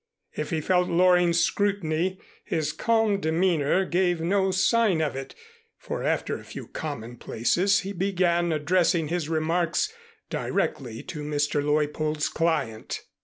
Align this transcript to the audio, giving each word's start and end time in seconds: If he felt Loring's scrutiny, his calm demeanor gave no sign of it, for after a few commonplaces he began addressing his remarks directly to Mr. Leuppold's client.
If 0.35 0.49
he 0.49 0.61
felt 0.61 0.89
Loring's 0.89 1.39
scrutiny, 1.39 2.19
his 2.43 2.71
calm 2.73 3.19
demeanor 3.19 3.85
gave 3.85 4.19
no 4.19 4.49
sign 4.49 4.99
of 4.99 5.15
it, 5.15 5.35
for 5.77 6.01
after 6.03 6.39
a 6.39 6.43
few 6.43 6.65
commonplaces 6.67 7.81
he 7.81 7.93
began 7.93 8.51
addressing 8.51 9.09
his 9.09 9.29
remarks 9.29 9.93
directly 10.31 11.03
to 11.03 11.21
Mr. 11.23 11.63
Leuppold's 11.63 12.29
client. 12.29 13.03